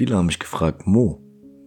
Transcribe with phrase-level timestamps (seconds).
[0.00, 1.20] Viele haben mich gefragt, Mo,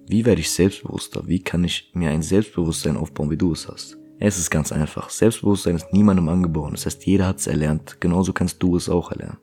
[0.08, 1.28] wie werde ich selbstbewusster?
[1.28, 4.00] Wie kann ich mir ein Selbstbewusstsein aufbauen, wie du es hast?
[4.18, 5.12] Es ist ganz einfach.
[5.12, 6.72] Selbstbewusstsein ist niemandem angeboren.
[6.72, 8.02] Das heißt, jeder hat es erlernt.
[8.02, 9.38] Genauso kannst du es auch erlernen.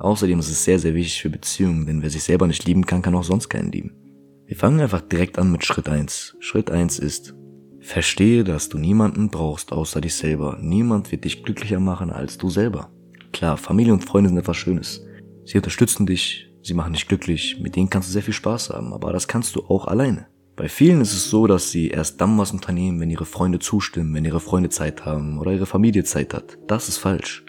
[0.00, 3.00] Außerdem ist es sehr, sehr wichtig für Beziehungen, denn wer sich selber nicht lieben kann,
[3.00, 3.96] kann auch sonst keinen lieben.
[4.44, 6.36] Wir fangen einfach direkt an mit Schritt eins.
[6.40, 7.34] Schritt eins ist,
[7.80, 10.58] verstehe, dass du niemanden brauchst außer dich selber.
[10.60, 12.90] Niemand wird dich glücklicher machen als du selber.
[13.32, 15.06] Klar, Familie und Freunde sind etwas Schönes.
[15.46, 18.92] Sie unterstützen dich, sie machen dich glücklich, mit denen kannst du sehr viel Spaß haben,
[18.92, 20.26] aber das kannst du auch alleine.
[20.54, 24.14] Bei vielen ist es so, dass sie erst dann was unternehmen, wenn ihre Freunde zustimmen,
[24.14, 26.58] wenn ihre Freunde Zeit haben oder ihre Familie Zeit hat.
[26.66, 27.44] Das ist falsch.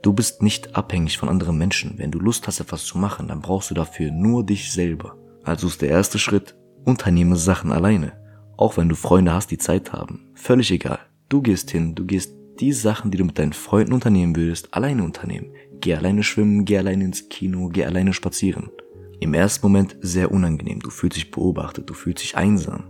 [0.00, 1.94] Du bist nicht abhängig von anderen Menschen.
[1.98, 5.16] Wenn du Lust hast, etwas zu machen, dann brauchst du dafür nur dich selber.
[5.44, 8.12] Also ist der erste Schritt, unternehme Sachen alleine.
[8.56, 10.30] Auch wenn du Freunde hast, die Zeit haben.
[10.34, 11.00] Völlig egal.
[11.28, 15.02] Du gehst hin, du gehst die Sachen, die du mit deinen Freunden unternehmen würdest, alleine
[15.02, 15.52] unternehmen.
[15.82, 18.70] Geh alleine schwimmen, geh alleine ins Kino, geh alleine spazieren.
[19.18, 22.84] Im ersten Moment sehr unangenehm, du fühlst dich beobachtet, du fühlst dich einsam.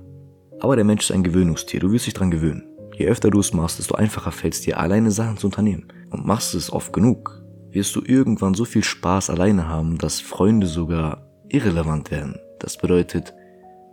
[0.60, 2.68] Aber der Mensch ist ein Gewöhnungstier, du wirst dich dran gewöhnen.
[2.94, 5.90] Je öfter du es machst, desto einfacher fällt es dir, alleine Sachen zu unternehmen.
[6.10, 10.66] Und machst es oft genug, wirst du irgendwann so viel Spaß alleine haben, dass Freunde
[10.66, 12.38] sogar irrelevant werden.
[12.58, 13.32] Das bedeutet,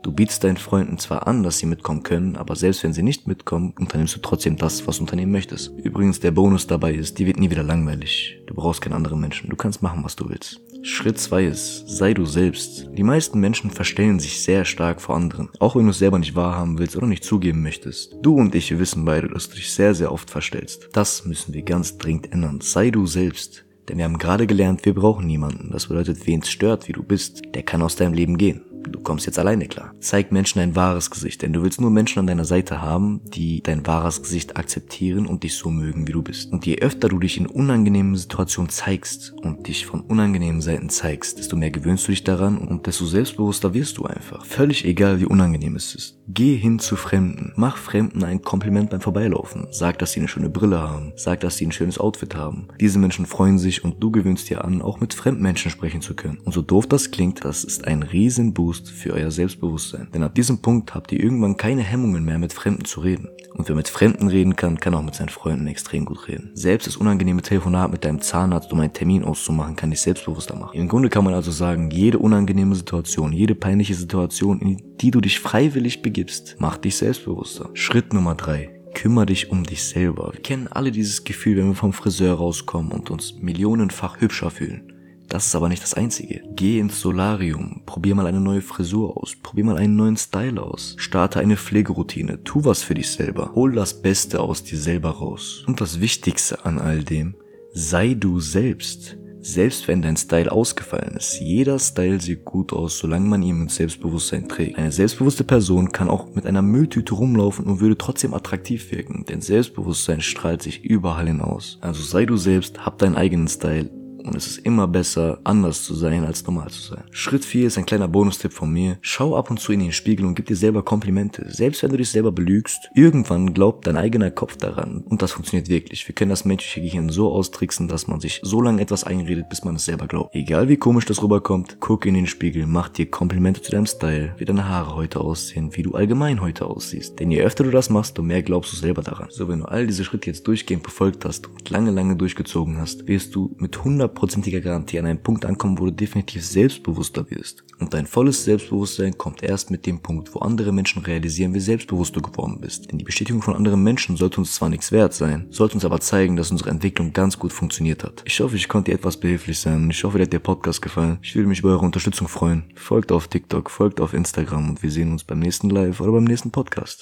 [0.01, 3.27] Du bietest deinen Freunden zwar an, dass sie mitkommen können, aber selbst wenn sie nicht
[3.27, 5.71] mitkommen, unternimmst du trotzdem das, was du unternehmen möchtest.
[5.83, 8.39] Übrigens, der Bonus dabei ist, die wird nie wieder langweilig.
[8.47, 9.49] Du brauchst keinen anderen Menschen.
[9.49, 10.61] Du kannst machen, was du willst.
[10.81, 12.89] Schritt zwei ist, sei du selbst.
[12.93, 15.49] Die meisten Menschen verstellen sich sehr stark vor anderen.
[15.59, 18.15] Auch wenn du es selber nicht wahrhaben willst oder nicht zugeben möchtest.
[18.21, 20.87] Du und ich, wissen beide, dass du dich sehr, sehr oft verstellst.
[20.93, 22.61] Das müssen wir ganz dringend ändern.
[22.61, 23.65] Sei du selbst.
[23.89, 25.71] Denn wir haben gerade gelernt, wir brauchen niemanden.
[25.71, 28.61] Das bedeutet, wen es stört, wie du bist, der kann aus deinem Leben gehen.
[28.87, 29.93] Du kommst jetzt alleine klar.
[29.99, 33.61] Zeig Menschen dein wahres Gesicht, denn du willst nur Menschen an deiner Seite haben, die
[33.61, 36.51] dein wahres Gesicht akzeptieren und dich so mögen, wie du bist.
[36.51, 41.39] Und je öfter du dich in unangenehmen Situationen zeigst und dich von unangenehmen Seiten zeigst,
[41.39, 44.45] desto mehr gewöhnst du dich daran und desto selbstbewusster wirst du einfach.
[44.45, 46.19] Völlig egal, wie unangenehm es ist.
[46.27, 47.53] Geh hin zu Fremden.
[47.55, 49.67] Mach Fremden ein Kompliment beim Vorbeilaufen.
[49.71, 51.13] Sag, dass sie eine schöne Brille haben.
[51.15, 52.67] Sag, dass sie ein schönes Outfit haben.
[52.79, 56.39] Diese Menschen freuen sich und du gewöhnst dir an, auch mit Fremdmenschen sprechen zu können.
[56.45, 60.09] Und so doof das klingt, das ist ein riesen Boost für euer Selbstbewusstsein.
[60.13, 63.27] Denn ab diesem Punkt habt ihr irgendwann keine Hemmungen mehr, mit Fremden zu reden.
[63.55, 66.51] Und wer mit Fremden reden kann, kann auch mit seinen Freunden extrem gut reden.
[66.53, 70.77] Selbst das unangenehme Telefonat mit deinem Zahnarzt, um einen Termin auszumachen, kann dich selbstbewusster machen.
[70.77, 75.19] Im Grunde kann man also sagen, jede unangenehme Situation, jede peinliche Situation, in die du
[75.19, 77.71] dich freiwillig begibst, macht dich selbstbewusster.
[77.73, 78.69] Schritt Nummer drei.
[78.93, 80.29] Kümmer dich um dich selber.
[80.31, 84.93] Wir kennen alle dieses Gefühl, wenn wir vom Friseur rauskommen und uns millionenfach hübscher fühlen.
[85.29, 86.41] Das ist aber nicht das Einzige.
[86.55, 90.95] Geh ins Solarium, probier mal eine neue Frisur aus, probier mal einen neuen Style aus,
[90.97, 95.63] starte eine Pflegeroutine, tu was für dich selber, hol das Beste aus dir selber raus.
[95.67, 97.35] Und das Wichtigste an all dem,
[97.73, 99.17] sei du selbst.
[99.41, 103.71] Selbst wenn dein Style ausgefallen ist, jeder Style sieht gut aus, solange man ihn mit
[103.71, 104.77] Selbstbewusstsein trägt.
[104.77, 109.41] Eine selbstbewusste Person kann auch mit einer Mülltüte rumlaufen und würde trotzdem attraktiv wirken, denn
[109.41, 111.77] Selbstbewusstsein strahlt sich überall hinaus.
[111.79, 113.89] Also sei du selbst, hab deinen eigenen Style,
[114.29, 117.03] und es ist immer besser, anders zu sein, als normal zu sein.
[117.11, 118.97] Schritt 4 ist ein kleiner Bonustipp von mir.
[119.01, 121.45] Schau ab und zu in den Spiegel und gib dir selber Komplimente.
[121.49, 125.03] Selbst wenn du dich selber belügst, irgendwann glaubt dein eigener Kopf daran.
[125.09, 126.07] Und das funktioniert wirklich.
[126.07, 129.63] Wir können das menschliche Gehirn so austricksen, dass man sich so lange etwas einredet, bis
[129.63, 130.35] man es selber glaubt.
[130.35, 134.35] Egal wie komisch das rüberkommt, guck in den Spiegel, mach dir Komplimente zu deinem Style,
[134.37, 137.19] wie deine Haare heute aussehen, wie du allgemein heute aussiehst.
[137.19, 139.27] Denn je öfter du das machst, desto mehr glaubst du selber daran.
[139.29, 143.07] So, wenn du all diese Schritte jetzt durchgehend befolgt hast und lange, lange durchgezogen hast,
[143.07, 147.63] wirst du mit 100 hundertprozentiger Garantie an einen Punkt ankommen, wo du definitiv selbstbewusster wirst.
[147.79, 152.15] Und dein volles Selbstbewusstsein kommt erst mit dem Punkt, wo andere Menschen realisieren, wie selbstbewusst
[152.15, 152.91] du geworden bist.
[152.91, 155.99] Denn die Bestätigung von anderen Menschen sollte uns zwar nichts wert sein, sollte uns aber
[156.01, 158.23] zeigen, dass unsere Entwicklung ganz gut funktioniert hat.
[158.25, 159.89] Ich hoffe, ich konnte dir etwas behilflich sein.
[159.89, 161.19] Ich hoffe, dir hat der Podcast gefallen.
[161.21, 162.63] Ich würde mich über eure Unterstützung freuen.
[162.75, 166.25] Folgt auf TikTok, folgt auf Instagram und wir sehen uns beim nächsten Live oder beim
[166.25, 166.97] nächsten Podcast.